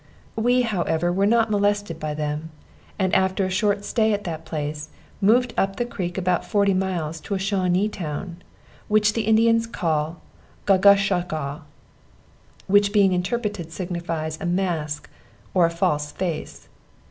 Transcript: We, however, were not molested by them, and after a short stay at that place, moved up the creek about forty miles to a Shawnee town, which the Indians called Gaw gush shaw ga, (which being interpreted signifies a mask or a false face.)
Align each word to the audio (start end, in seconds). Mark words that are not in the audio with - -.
We, 0.35 0.63
however, 0.63 1.13
were 1.13 1.27
not 1.27 1.51
molested 1.51 1.99
by 1.99 2.15
them, 2.15 2.49
and 2.97 3.13
after 3.13 3.45
a 3.45 3.51
short 3.51 3.85
stay 3.85 4.13
at 4.13 4.23
that 4.23 4.45
place, 4.45 4.89
moved 5.21 5.53
up 5.59 5.75
the 5.75 5.85
creek 5.85 6.17
about 6.17 6.43
forty 6.43 6.73
miles 6.73 7.19
to 7.19 7.35
a 7.35 7.37
Shawnee 7.37 7.87
town, 7.87 8.37
which 8.87 9.13
the 9.13 9.27
Indians 9.27 9.67
called 9.67 10.15
Gaw 10.65 10.77
gush 10.77 11.03
shaw 11.03 11.21
ga, 11.21 11.59
(which 12.65 12.91
being 12.91 13.13
interpreted 13.13 13.71
signifies 13.71 14.41
a 14.41 14.45
mask 14.47 15.07
or 15.53 15.67
a 15.67 15.69
false 15.69 16.11
face.) 16.11 16.67